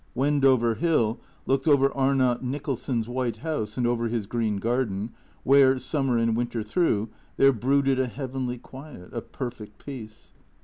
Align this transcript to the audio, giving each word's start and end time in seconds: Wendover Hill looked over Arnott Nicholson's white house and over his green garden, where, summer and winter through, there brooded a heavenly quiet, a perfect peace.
Wendover 0.15 0.73
Hill 0.73 1.19
looked 1.45 1.67
over 1.67 1.95
Arnott 1.95 2.43
Nicholson's 2.43 3.07
white 3.07 3.37
house 3.37 3.77
and 3.77 3.85
over 3.85 4.07
his 4.07 4.25
green 4.25 4.57
garden, 4.57 5.11
where, 5.43 5.77
summer 5.77 6.17
and 6.17 6.35
winter 6.35 6.63
through, 6.63 7.09
there 7.37 7.53
brooded 7.53 7.99
a 7.99 8.07
heavenly 8.07 8.57
quiet, 8.57 9.09
a 9.13 9.21
perfect 9.21 9.77
peace. 9.85 10.33